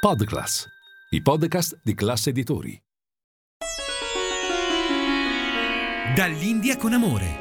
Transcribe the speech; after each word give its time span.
Podclass, 0.00 0.64
i 1.10 1.20
podcast 1.20 1.80
di 1.82 1.92
classe 1.92 2.30
editori. 2.30 2.80
Dall'India 6.14 6.76
con 6.76 6.92
amore. 6.92 7.38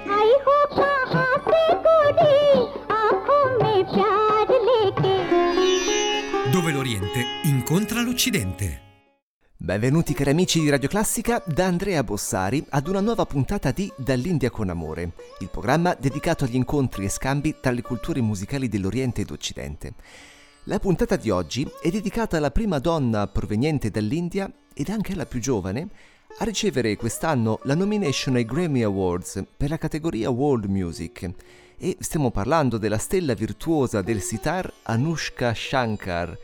Dove 6.52 6.72
l'Oriente 6.72 7.26
incontra 7.44 8.02
l'Occidente. 8.02 8.82
Benvenuti 9.56 10.16
cari 10.16 10.32
amici 10.32 10.60
di 10.60 10.72
Radio 10.72 10.90
Classica 10.90 11.44
da 11.46 11.68
Andrea 11.68 12.04
Bossari 12.04 12.66
ad 12.70 12.88
una 12.88 13.02
nuova 13.02 13.28
puntata 13.28 13.70
di 13.70 13.92
Dall'India 13.96 14.50
con 14.50 14.70
Amore, 14.70 15.12
il 15.42 15.50
programma 15.52 15.94
dedicato 15.94 16.46
agli 16.46 16.56
incontri 16.56 17.06
e 17.06 17.10
scambi 17.10 17.58
tra 17.62 17.70
le 17.70 17.84
culture 17.84 18.20
musicali 18.20 18.68
dell'Oriente 18.68 19.22
ed 19.22 19.30
Occidente. 19.30 19.94
La 20.70 20.80
puntata 20.80 21.16
di 21.16 21.30
oggi 21.30 21.66
è 21.82 21.90
dedicata 21.90 22.36
alla 22.36 22.52
prima 22.52 22.80
donna 22.80 23.26
proveniente 23.28 23.90
dall'India 23.90 24.52
ed 24.74 24.90
anche 24.90 25.14
alla 25.14 25.26
più 25.26 25.40
giovane 25.40 25.88
a 26.40 26.44
ricevere 26.44 26.98
quest'anno 26.98 27.62
la 27.64 27.74
nomination 27.74 28.36
ai 28.36 28.44
Grammy 28.44 28.82
Awards 28.82 29.46
per 29.56 29.70
la 29.70 29.78
categoria 29.78 30.30
World 30.30 30.66
Music. 30.66 31.32
E 31.78 31.96
stiamo 32.02 32.32
parlando 32.32 32.78
della 32.78 32.98
stella 32.98 33.34
virtuosa 33.34 34.02
del 34.02 34.20
sitar 34.20 34.70
Anushka 34.84 35.54
Shankar, 35.54 36.38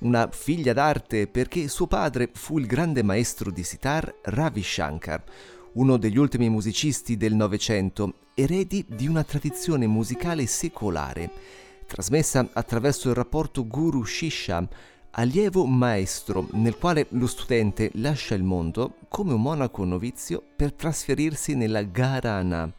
una 0.00 0.28
figlia 0.30 0.74
d'arte 0.74 1.26
perché 1.26 1.66
suo 1.68 1.86
padre 1.86 2.28
fu 2.34 2.58
il 2.58 2.66
grande 2.66 3.02
maestro 3.02 3.50
di 3.50 3.62
sitar 3.64 4.14
Ravi 4.24 4.62
Shankar, 4.62 5.24
uno 5.72 5.96
degli 5.96 6.18
ultimi 6.18 6.50
musicisti 6.50 7.16
del 7.16 7.32
Novecento, 7.32 8.12
eredi 8.34 8.84
di 8.86 9.06
una 9.06 9.24
tradizione 9.24 9.86
musicale 9.86 10.44
secolare, 10.44 11.62
trasmessa 11.86 12.48
attraverso 12.52 13.08
il 13.08 13.14
rapporto 13.14 13.66
guru-shishya, 13.66 14.68
allievo-maestro, 15.10 16.48
nel 16.52 16.76
quale 16.76 17.06
lo 17.10 17.26
studente 17.26 17.90
lascia 17.94 18.34
il 18.34 18.42
mondo 18.42 18.96
come 19.08 19.32
un 19.32 19.42
monaco 19.42 19.84
novizio 19.84 20.42
per 20.56 20.72
trasferirsi 20.72 21.54
nella 21.54 21.82
Gharana, 21.82 22.72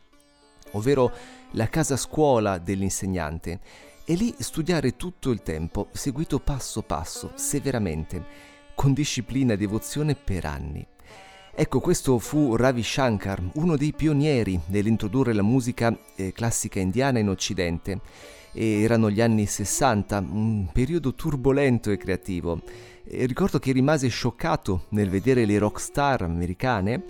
ovvero 0.71 1.11
la 1.51 1.69
casa 1.69 1.95
scuola 1.95 2.57
dell'insegnante, 2.57 3.59
e 4.03 4.13
lì 4.15 4.35
studiare 4.37 4.95
tutto 4.95 5.31
il 5.31 5.41
tempo, 5.41 5.87
seguito 5.91 6.39
passo 6.39 6.81
passo, 6.81 7.31
severamente, 7.35 8.23
con 8.75 8.93
disciplina 8.93 9.53
e 9.53 9.57
devozione 9.57 10.15
per 10.15 10.45
anni. 10.45 10.85
Ecco, 11.57 11.79
questo 11.79 12.19
fu 12.19 12.57
Ravi 12.57 12.83
Shankar, 12.83 13.41
uno 13.53 13.77
dei 13.77 13.93
pionieri 13.93 14.59
nell'introdurre 14.65 15.31
la 15.31 15.41
musica 15.41 15.97
eh, 16.15 16.33
classica 16.33 16.81
indiana 16.81 17.19
in 17.19 17.29
Occidente. 17.29 18.01
Erano 18.57 19.09
gli 19.09 19.19
anni 19.19 19.45
60, 19.45 20.17
un 20.17 20.69
periodo 20.71 21.13
turbolento 21.13 21.91
e 21.91 21.97
creativo. 21.97 22.61
E 23.03 23.25
ricordo 23.25 23.59
che 23.59 23.73
rimase 23.73 24.07
scioccato 24.07 24.85
nel 24.89 25.09
vedere 25.09 25.45
le 25.45 25.57
rockstar 25.57 26.21
americane 26.21 27.03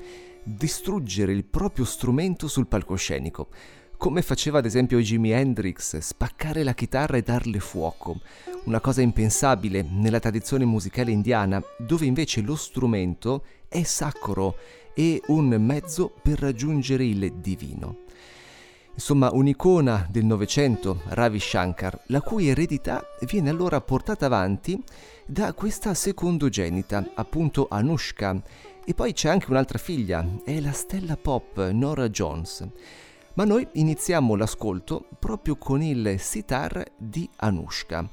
distruggere 0.43 1.31
il 1.31 1.45
proprio 1.45 1.85
strumento 1.85 2.47
sul 2.47 2.67
palcoscenico, 2.67 3.47
come 3.97 4.21
faceva 4.21 4.59
ad 4.59 4.65
esempio 4.65 4.99
Jimi 4.99 5.31
Hendrix, 5.31 5.97
spaccare 5.97 6.63
la 6.63 6.73
chitarra 6.73 7.17
e 7.17 7.21
darle 7.21 7.59
fuoco, 7.59 8.19
una 8.65 8.79
cosa 8.79 9.01
impensabile 9.01 9.85
nella 9.87 10.19
tradizione 10.19 10.65
musicale 10.65 11.11
indiana, 11.11 11.63
dove 11.77 12.05
invece 12.05 12.41
lo 12.41 12.55
strumento 12.55 13.43
è 13.67 13.83
sacro 13.83 14.57
e 14.93 15.21
un 15.27 15.47
mezzo 15.59 16.13
per 16.21 16.39
raggiungere 16.39 17.05
il 17.05 17.33
divino. 17.35 18.04
Insomma, 18.95 19.29
un'icona 19.33 20.07
del 20.09 20.23
Novecento, 20.23 21.01
Ravi 21.09 21.37
Shankar, 21.37 21.99
la 22.07 22.21
cui 22.21 22.47
eredità 22.47 23.03
viene 23.21 23.49
allora 23.49 23.81
portata 23.81 24.25
avanti 24.25 24.81
da 25.25 25.53
questa 25.53 25.93
secondogenita, 25.93 27.11
appunto 27.13 27.67
Anushka, 27.69 28.41
e 28.85 28.93
poi 28.93 29.11
c'è 29.11 29.27
anche 29.27 29.47
un'altra 29.49 29.77
figlia, 29.77 30.25
è 30.45 30.61
la 30.61 30.71
stella 30.71 31.17
pop 31.17 31.71
Nora 31.71 32.07
Jones. 32.07 32.65
Ma 33.33 33.43
noi 33.43 33.67
iniziamo 33.73 34.35
l'ascolto 34.35 35.05
proprio 35.19 35.57
con 35.57 35.81
il 35.81 36.15
sitar 36.17 36.85
di 36.95 37.29
Anushka. 37.35 38.09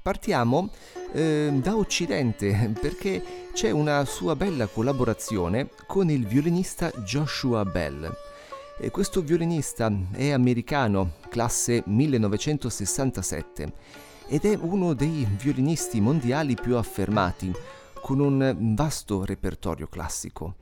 Partiamo 0.00 0.70
eh, 1.12 1.50
da 1.60 1.76
Occidente 1.76 2.72
perché 2.80 3.50
c'è 3.52 3.72
una 3.72 4.04
sua 4.04 4.36
bella 4.36 4.68
collaborazione 4.68 5.70
con 5.88 6.08
il 6.08 6.24
violinista 6.24 6.88
Joshua 7.02 7.64
Bell. 7.64 8.27
E 8.80 8.92
questo 8.92 9.22
violinista 9.22 9.92
è 10.12 10.30
americano, 10.30 11.14
classe 11.28 11.82
1967, 11.84 13.72
ed 14.28 14.44
è 14.44 14.56
uno 14.60 14.94
dei 14.94 15.26
violinisti 15.28 16.00
mondiali 16.00 16.54
più 16.54 16.76
affermati, 16.76 17.52
con 18.00 18.20
un 18.20 18.74
vasto 18.76 19.24
repertorio 19.24 19.88
classico. 19.88 20.54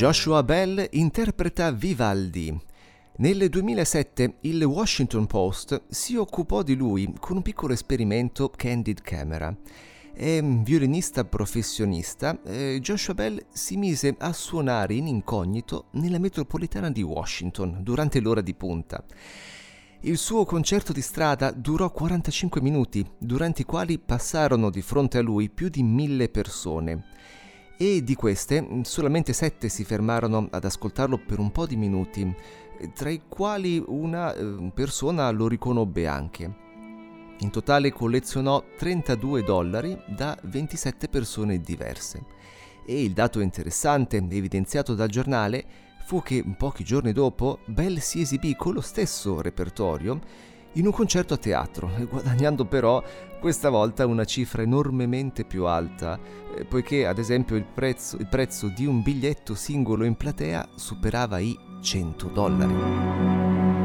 Joshua 0.00 0.42
Bell 0.42 0.86
interpreta 0.92 1.70
Vivaldi. 1.72 2.58
Nel 3.16 3.50
2007 3.50 4.36
il 4.40 4.64
Washington 4.64 5.26
Post 5.26 5.82
si 5.90 6.16
occupò 6.16 6.62
di 6.62 6.74
lui 6.74 7.12
con 7.20 7.36
un 7.36 7.42
piccolo 7.42 7.74
esperimento 7.74 8.48
Candid 8.48 9.02
Camera. 9.02 9.54
È 10.14 10.42
violinista 10.42 11.26
professionista, 11.26 12.40
eh, 12.44 12.78
Joshua 12.80 13.12
Bell 13.12 13.44
si 13.52 13.76
mise 13.76 14.14
a 14.18 14.32
suonare 14.32 14.94
in 14.94 15.06
incognito 15.06 15.88
nella 15.90 16.18
metropolitana 16.18 16.90
di 16.90 17.02
Washington 17.02 17.80
durante 17.82 18.20
l'ora 18.20 18.40
di 18.40 18.54
punta. 18.54 19.04
Il 20.00 20.16
suo 20.16 20.46
concerto 20.46 20.94
di 20.94 21.02
strada 21.02 21.50
durò 21.50 21.90
45 21.90 22.62
minuti, 22.62 23.06
durante 23.18 23.60
i 23.60 23.66
quali 23.66 23.98
passarono 23.98 24.70
di 24.70 24.80
fronte 24.80 25.18
a 25.18 25.22
lui 25.22 25.50
più 25.50 25.68
di 25.68 25.82
mille 25.82 26.30
persone. 26.30 27.04
E 27.82 28.04
di 28.04 28.14
queste 28.14 28.82
solamente 28.82 29.32
sette 29.32 29.70
si 29.70 29.84
fermarono 29.84 30.48
ad 30.50 30.66
ascoltarlo 30.66 31.16
per 31.16 31.38
un 31.38 31.50
po' 31.50 31.64
di 31.64 31.76
minuti, 31.76 32.30
tra 32.92 33.08
i 33.08 33.22
quali 33.26 33.82
una 33.86 34.34
eh, 34.34 34.70
persona 34.74 35.30
lo 35.30 35.48
riconobbe 35.48 36.06
anche. 36.06 36.54
In 37.38 37.48
totale 37.50 37.90
collezionò 37.90 38.62
32 38.76 39.42
dollari 39.44 39.98
da 40.14 40.38
27 40.42 41.08
persone 41.08 41.58
diverse. 41.58 42.22
E 42.84 43.02
il 43.02 43.12
dato 43.12 43.40
interessante, 43.40 44.18
evidenziato 44.18 44.94
dal 44.94 45.08
giornale, 45.08 45.64
fu 46.04 46.20
che 46.20 46.44
pochi 46.58 46.84
giorni 46.84 47.14
dopo 47.14 47.60
Bell 47.64 47.96
si 47.96 48.20
esibì 48.20 48.56
con 48.56 48.74
lo 48.74 48.82
stesso 48.82 49.40
repertorio 49.40 50.20
in 50.74 50.84
un 50.84 50.92
concerto 50.92 51.32
a 51.32 51.38
teatro, 51.38 51.90
guadagnando 52.10 52.66
però 52.66 53.02
questa 53.40 53.70
volta 53.70 54.06
una 54.06 54.24
cifra 54.24 54.62
enormemente 54.62 55.44
più 55.44 55.64
alta, 55.64 56.18
eh, 56.56 56.64
poiché 56.64 57.06
ad 57.06 57.18
esempio 57.18 57.56
il 57.56 57.64
prezzo, 57.64 58.16
il 58.18 58.28
prezzo 58.28 58.68
di 58.68 58.86
un 58.86 59.02
biglietto 59.02 59.54
singolo 59.54 60.04
in 60.04 60.14
platea 60.14 60.68
superava 60.76 61.38
i 61.38 61.58
100 61.80 62.28
dollari. 62.28 63.79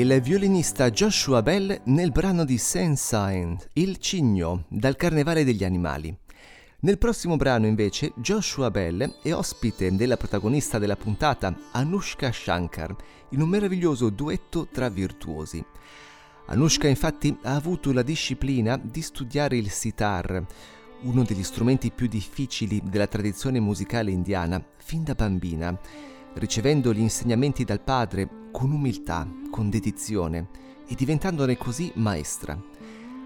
Il 0.00 0.20
violinista 0.20 0.90
Joshua 0.92 1.42
Bell 1.42 1.80
nel 1.86 2.12
brano 2.12 2.44
di 2.44 2.56
Saint-Saëns, 2.56 3.70
Il 3.72 3.96
cigno, 3.96 4.64
dal 4.68 4.94
Carnevale 4.94 5.42
degli 5.42 5.64
Animali. 5.64 6.16
Nel 6.80 6.98
prossimo 6.98 7.34
brano 7.34 7.66
invece 7.66 8.12
Joshua 8.14 8.70
Bell 8.70 9.18
è 9.20 9.32
ospite 9.32 9.92
della 9.96 10.16
protagonista 10.16 10.78
della 10.78 10.94
puntata, 10.94 11.52
Anushka 11.72 12.30
Shankar, 12.30 12.94
in 13.30 13.40
un 13.40 13.48
meraviglioso 13.48 14.08
duetto 14.10 14.68
tra 14.70 14.88
virtuosi. 14.88 15.64
Anushka 16.46 16.86
infatti 16.86 17.36
ha 17.42 17.56
avuto 17.56 17.92
la 17.92 18.02
disciplina 18.02 18.80
di 18.80 19.02
studiare 19.02 19.56
il 19.56 19.68
sitar, 19.68 20.46
uno 21.02 21.24
degli 21.24 21.42
strumenti 21.42 21.90
più 21.90 22.06
difficili 22.06 22.80
della 22.84 23.08
tradizione 23.08 23.58
musicale 23.58 24.12
indiana, 24.12 24.64
fin 24.76 25.02
da 25.02 25.14
bambina 25.14 25.76
ricevendo 26.34 26.92
gli 26.92 27.00
insegnamenti 27.00 27.64
dal 27.64 27.80
padre 27.80 28.28
con 28.52 28.70
umiltà, 28.70 29.26
con 29.50 29.70
dedizione 29.70 30.48
e 30.86 30.94
diventandone 30.94 31.56
così 31.56 31.90
maestra. 31.94 32.58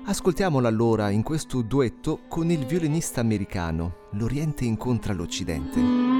Ascoltiamola 0.04 0.68
allora 0.68 1.10
in 1.10 1.22
questo 1.22 1.62
duetto 1.62 2.22
con 2.28 2.50
il 2.50 2.66
violinista 2.66 3.20
americano. 3.20 4.08
L'Oriente 4.12 4.64
incontra 4.64 5.12
l'Occidente. 5.12 6.11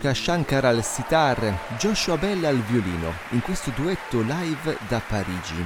Shankar 0.00 0.64
al 0.64 0.82
sitar, 0.82 1.76
Joshua 1.78 2.16
Bell 2.16 2.44
al 2.44 2.60
violino, 2.62 3.12
in 3.30 3.40
questo 3.40 3.70
duetto 3.70 4.20
live 4.20 4.76
da 4.88 5.00
Parigi. 5.00 5.64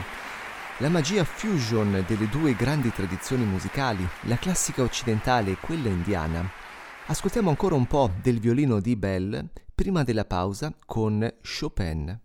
La 0.78 0.88
magia 0.88 1.24
fusion 1.24 2.04
delle 2.06 2.28
due 2.28 2.54
grandi 2.54 2.92
tradizioni 2.92 3.44
musicali, 3.44 4.06
la 4.22 4.36
classica 4.36 4.82
occidentale 4.82 5.52
e 5.52 5.56
quella 5.56 5.88
indiana. 5.88 6.48
Ascoltiamo 7.06 7.48
ancora 7.48 7.74
un 7.74 7.86
po' 7.86 8.10
del 8.20 8.38
violino 8.38 8.80
di 8.80 8.96
Bell 8.96 9.48
prima 9.74 10.02
della 10.02 10.24
pausa 10.24 10.72
con 10.84 11.34
Chopin. 11.42 12.20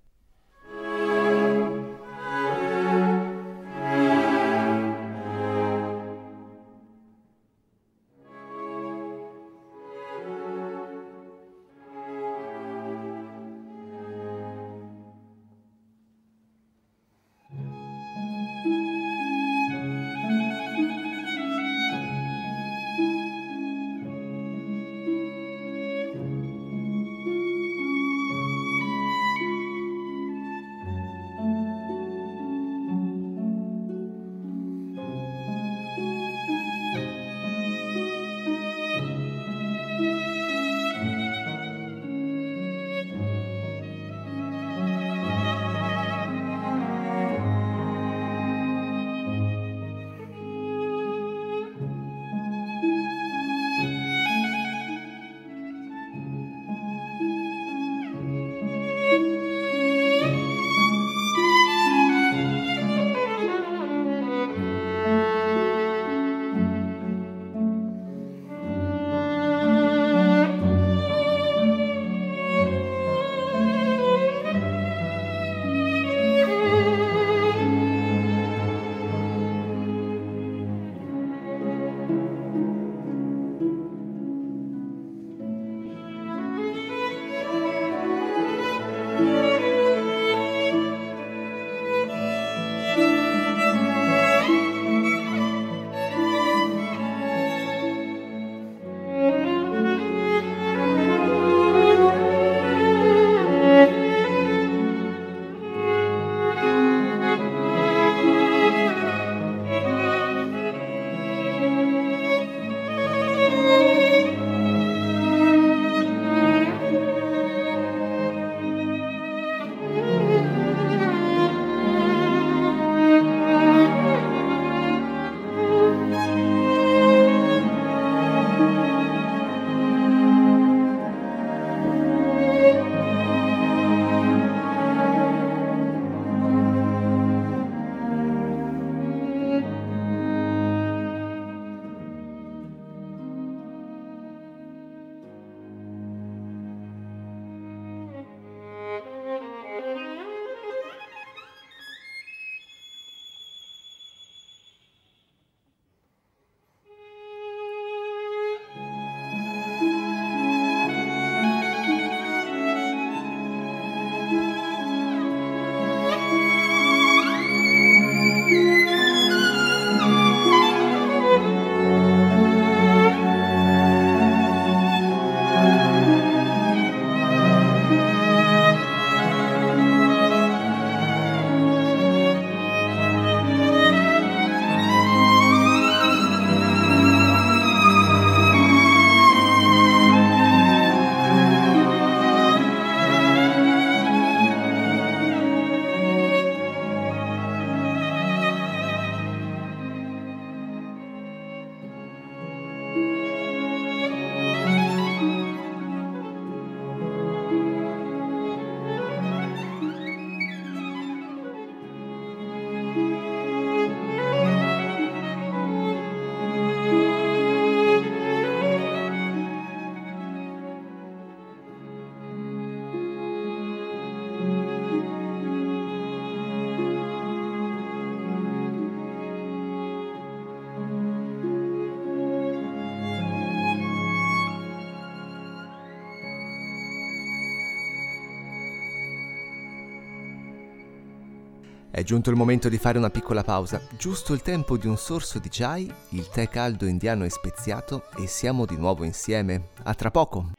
È 242.03 242.05
giunto 242.05 242.29
il 242.29 242.35
momento 242.35 242.67
di 242.67 242.77
fare 242.77 242.97
una 242.97 243.09
piccola 243.09 243.43
pausa, 243.43 243.79
giusto 243.97 244.33
il 244.33 244.41
tempo 244.41 244.75
di 244.75 244.87
un 244.87 244.97
sorso 244.97 245.39
di 245.39 245.47
chai, 245.49 245.89
il 246.09 246.27
tè 246.27 246.49
caldo 246.49 246.85
indiano 246.85 247.23
e 247.23 247.29
speziato 247.29 248.09
e 248.17 248.27
siamo 248.27 248.65
di 248.65 248.75
nuovo 248.75 249.05
insieme. 249.05 249.69
A 249.83 249.93
tra 249.93 250.11
poco! 250.11 250.51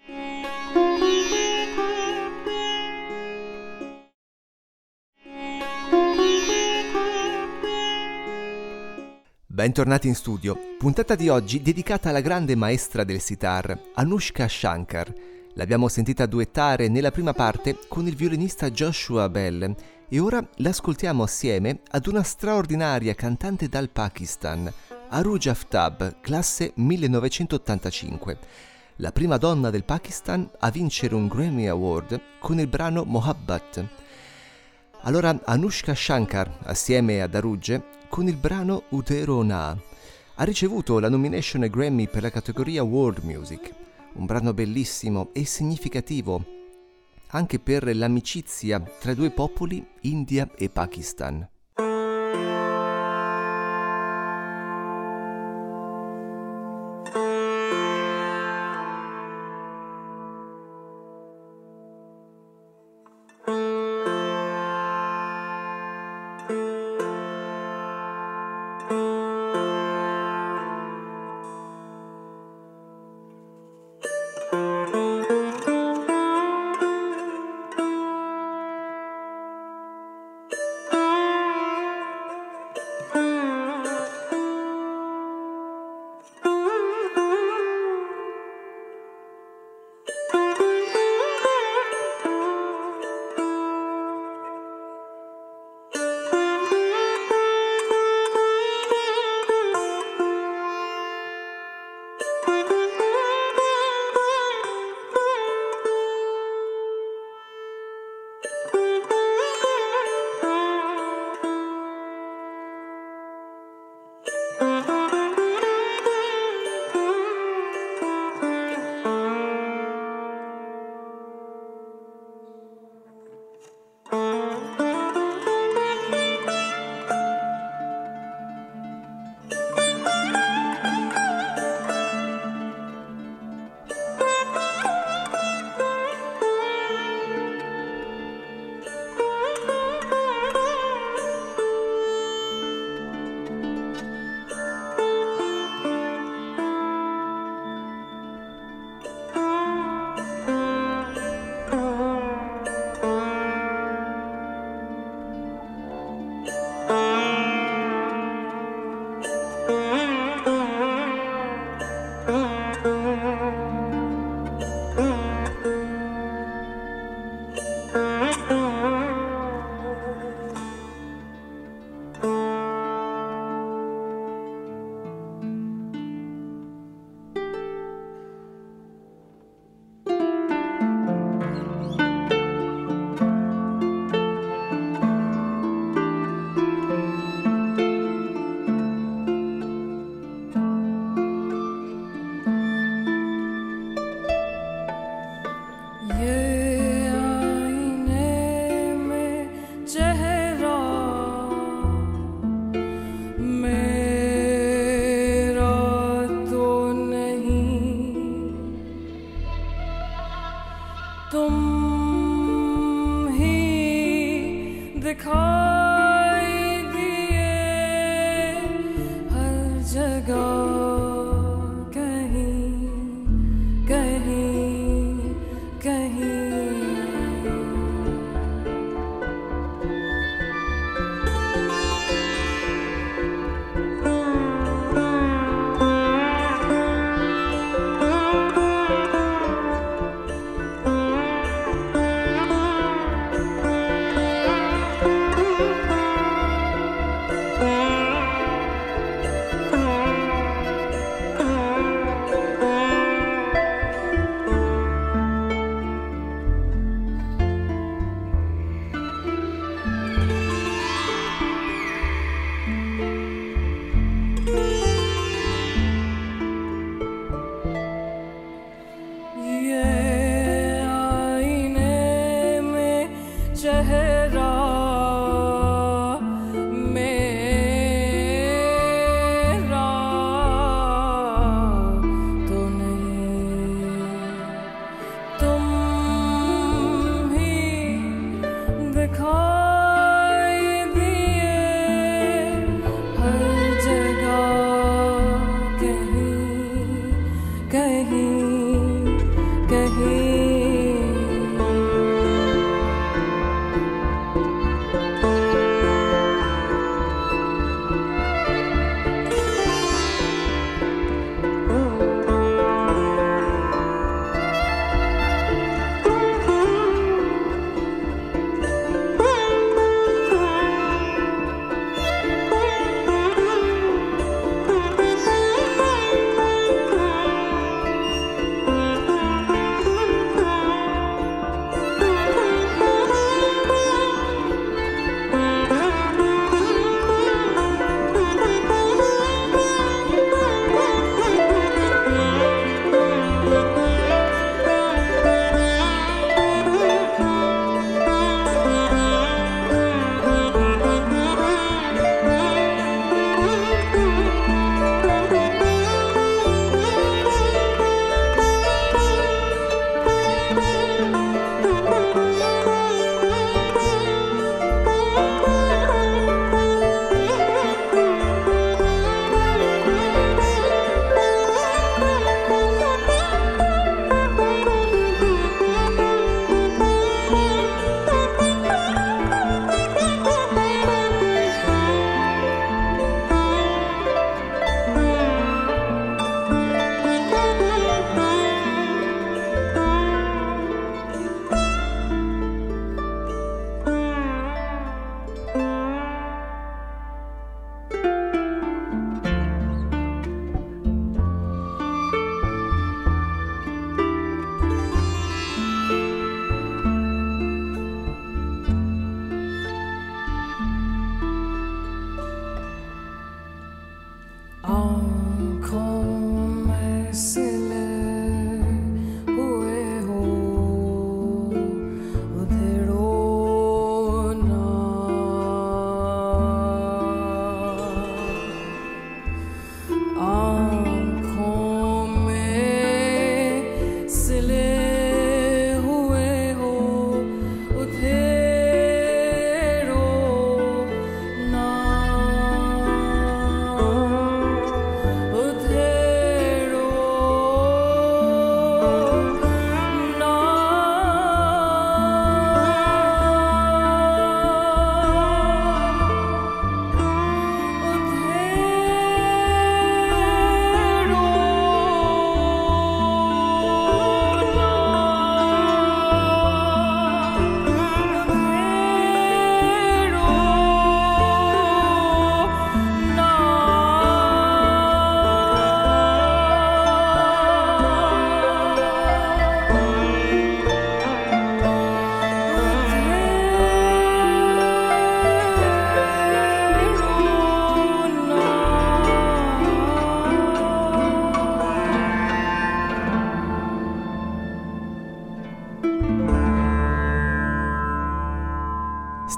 Bentornati 9.44 10.08
in 10.08 10.14
studio. 10.14 10.56
Puntata 10.78 11.14
di 11.14 11.28
oggi 11.28 11.60
dedicata 11.60 12.08
alla 12.08 12.22
grande 12.22 12.56
maestra 12.56 13.04
del 13.04 13.20
sitar, 13.20 13.78
Anushka 13.96 14.48
Shankar. 14.48 15.12
L'abbiamo 15.56 15.88
sentita 15.88 16.24
duettare 16.24 16.88
nella 16.88 17.10
prima 17.10 17.34
parte 17.34 17.78
con 17.86 18.08
il 18.08 18.16
violinista 18.16 18.70
Joshua 18.70 19.28
Bell 19.28 19.74
e 20.08 20.18
ora 20.18 20.46
l'ascoltiamo 20.56 21.22
assieme 21.22 21.80
ad 21.90 22.06
una 22.06 22.22
straordinaria 22.22 23.14
cantante 23.14 23.68
dal 23.68 23.88
Pakistan, 23.88 24.72
Aruj 25.08 25.46
Aftab, 25.46 26.20
classe 26.20 26.72
1985. 26.74 28.38
la 28.98 29.10
prima 29.10 29.38
donna 29.38 29.70
del 29.70 29.84
Pakistan 29.84 30.48
a 30.60 30.70
vincere 30.70 31.14
un 31.16 31.26
Grammy 31.26 31.66
Award 31.66 32.20
con 32.38 32.60
il 32.60 32.68
brano 32.68 33.02
Mohabbat. 33.04 33.84
Allora 35.02 35.36
Anushka 35.44 35.94
Shankar, 35.94 36.58
assieme 36.62 37.20
a 37.20 37.26
Daruge, 37.26 37.84
con 38.08 38.28
il 38.28 38.36
brano 38.36 38.84
Utero 38.90 39.42
Na, 39.42 39.76
ha 40.36 40.44
ricevuto 40.44 41.00
la 41.00 41.08
nomination 41.08 41.66
Grammy 41.68 42.08
per 42.08 42.22
la 42.22 42.30
categoria 42.30 42.84
World 42.84 43.24
Music, 43.24 43.74
un 44.14 44.26
brano 44.26 44.54
bellissimo 44.54 45.30
e 45.32 45.44
significativo 45.44 46.63
anche 47.34 47.58
per 47.58 47.94
l'amicizia 47.94 48.80
tra 48.80 49.10
i 49.10 49.14
due 49.14 49.30
popoli, 49.30 49.84
India 50.02 50.48
e 50.56 50.70
Pakistan. 50.70 51.46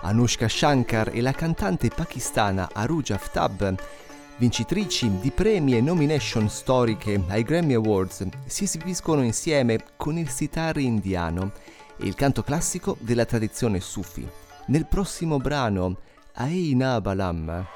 Anushka 0.00 0.48
Shankar 0.48 1.10
e 1.12 1.20
la 1.20 1.32
cantante 1.32 1.88
pakistana 1.88 2.68
Aruja 2.72 3.16
Aftab, 3.16 3.74
vincitrici 4.36 5.18
di 5.18 5.30
premi 5.30 5.76
e 5.76 5.80
nomination 5.80 6.48
storiche 6.48 7.20
ai 7.28 7.42
Grammy 7.42 7.74
Awards, 7.74 8.26
si 8.46 8.64
esibiscono 8.64 9.22
insieme 9.22 9.84
con 9.96 10.16
il 10.16 10.28
sitar 10.28 10.78
indiano 10.78 11.52
e 11.98 12.06
il 12.06 12.14
canto 12.14 12.42
classico 12.42 12.96
della 13.00 13.24
tradizione 13.24 13.80
Sufi. 13.80 14.26
Nel 14.66 14.86
prossimo 14.86 15.38
brano, 15.38 15.96
Aina 16.34 17.00
Balam. 17.00 17.66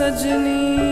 Sajni 0.00 0.89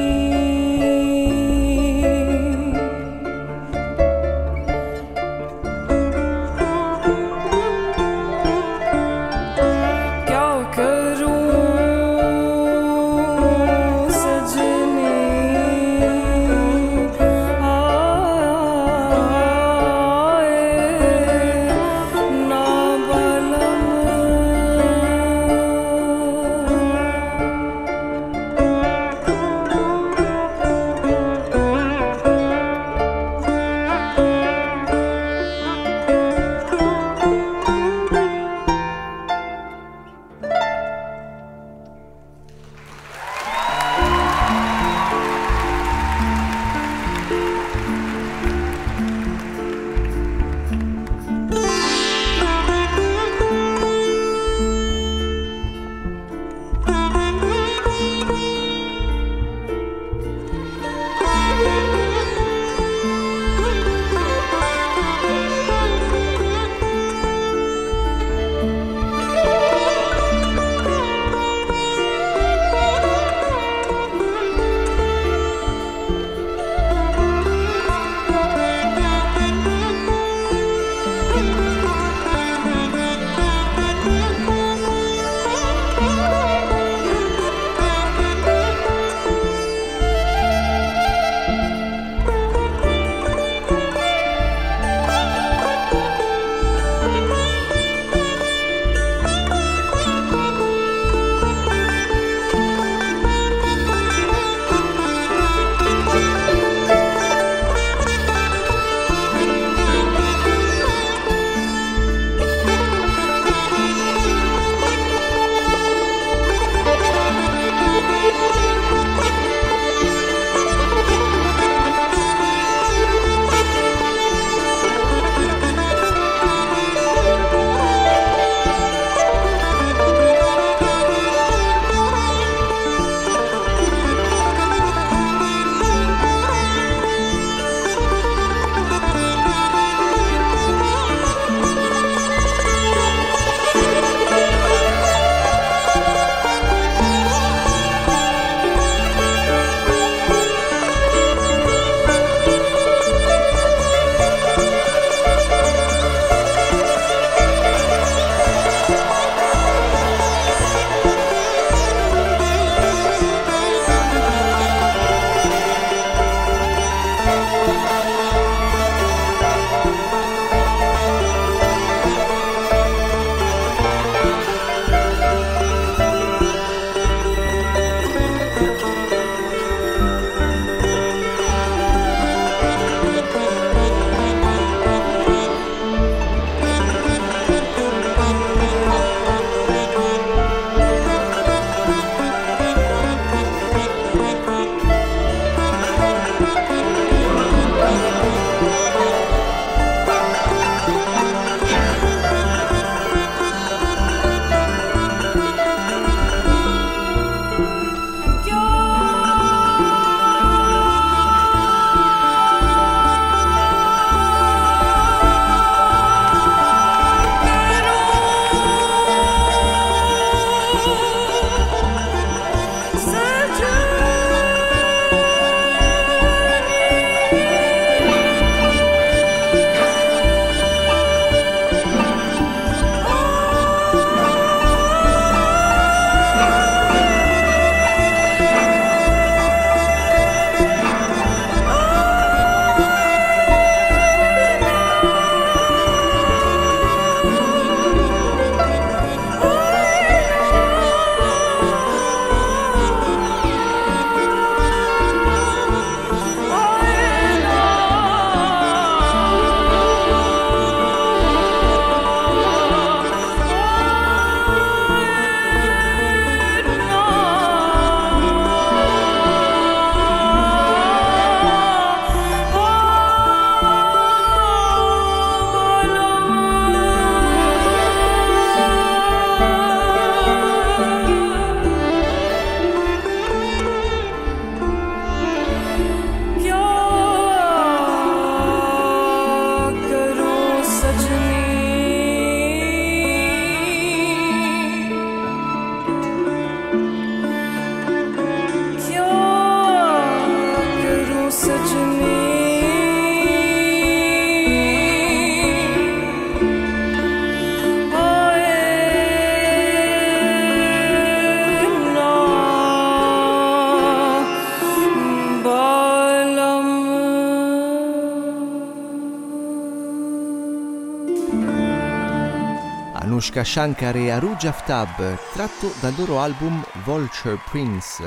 Anushka 323.29 323.45
Shankar 323.45 323.95
e 323.97 324.11
Aruj 324.11 324.47
Aftab, 324.47 325.19
tratto 325.35 325.71
dal 325.81 325.93
loro 325.99 326.19
album 326.19 326.65
Vulture 326.83 327.39
Prince. 327.51 328.03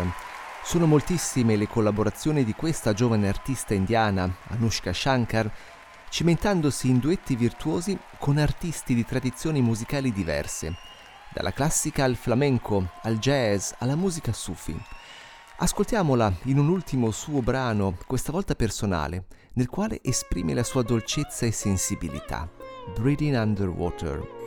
Sono 0.64 0.88
moltissime 0.88 1.58
le 1.58 1.68
collaborazioni 1.68 2.44
di 2.44 2.56
questa 2.56 2.94
giovane 2.94 3.28
artista 3.28 3.76
indiana, 3.76 4.28
Anushka 4.48 4.92
Shankar, 4.92 5.52
cimentandosi 6.10 6.90
in 6.90 6.98
duetti 6.98 7.36
virtuosi 7.36 7.96
con 8.18 8.40
artisti 8.40 8.96
di 8.96 9.06
tradizioni 9.06 9.62
musicali 9.62 10.12
diverse, 10.12 10.76
dalla 11.32 11.54
classica 11.54 12.04
al 12.04 12.16
flamenco, 12.16 12.90
al 13.04 13.20
jazz, 13.20 13.74
alla 13.78 13.96
musica 13.96 14.34
sufi. 14.34 14.76
Ascoltiamola 15.58 16.34
in 16.46 16.58
un 16.58 16.68
ultimo 16.68 17.12
suo 17.12 17.44
brano, 17.44 17.96
questa 18.08 18.32
volta 18.32 18.56
personale, 18.56 19.26
nel 19.54 19.70
quale 19.70 20.00
esprime 20.02 20.56
la 20.56 20.64
sua 20.64 20.82
dolcezza 20.82 21.46
e 21.46 21.52
sensibilità. 21.52 22.50
Breathing 22.96 23.36
Underwater. 23.36 24.41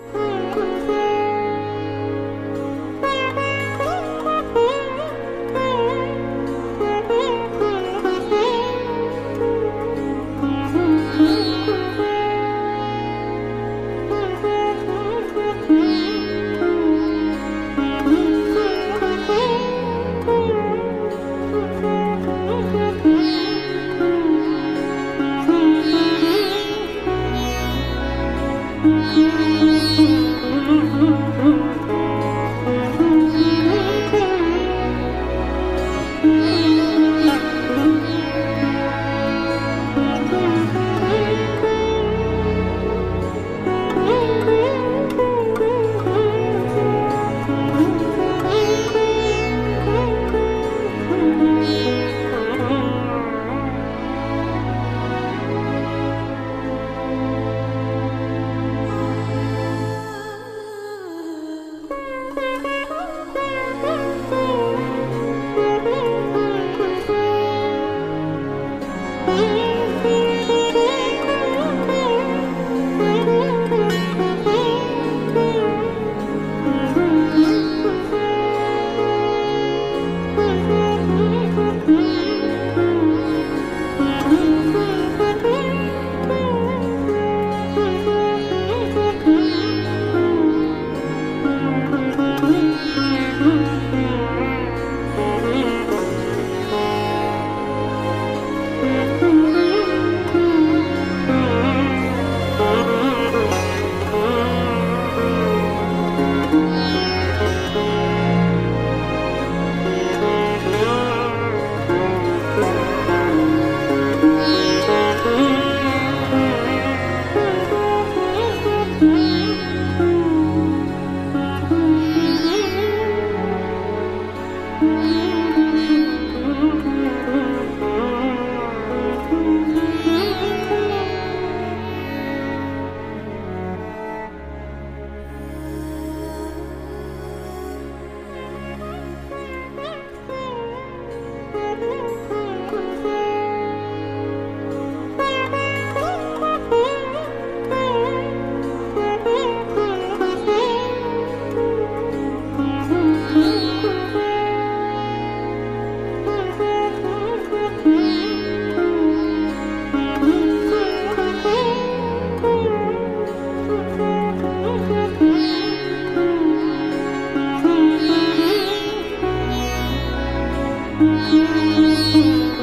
Música 171.84 172.53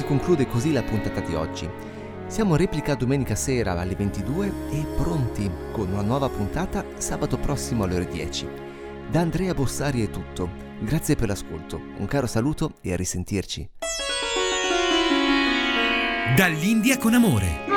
si 0.00 0.06
conclude 0.06 0.46
così 0.46 0.72
la 0.72 0.82
puntata 0.82 1.20
di 1.20 1.34
oggi. 1.34 1.68
Siamo 2.26 2.52
in 2.52 2.56
replica 2.56 2.94
domenica 2.94 3.34
sera 3.34 3.78
alle 3.78 3.94
22 3.94 4.52
e 4.70 4.86
pronti 4.96 5.50
con 5.72 5.90
una 5.90 6.00
nuova 6.00 6.30
puntata 6.30 6.84
sabato 6.96 7.36
prossimo 7.36 7.84
alle 7.84 7.96
ore 7.96 8.06
10. 8.06 8.48
Da 9.10 9.20
Andrea 9.20 9.52
Bossari 9.52 10.02
è 10.02 10.08
tutto. 10.08 10.48
Grazie 10.78 11.16
per 11.16 11.28
l'ascolto, 11.28 11.78
un 11.98 12.06
caro 12.06 12.26
saluto 12.26 12.76
e 12.80 12.94
a 12.94 12.96
risentirci. 12.96 13.68
Dall'India 16.34 16.96
con 16.96 17.12
amore. 17.12 17.68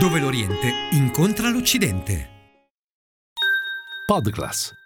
Dove 0.00 0.18
l'Oriente 0.18 0.72
incontra 0.90 1.48
l'Occidente. 1.48 2.28
Podcast 4.06 4.85